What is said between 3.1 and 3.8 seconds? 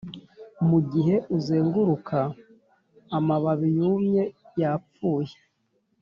amababi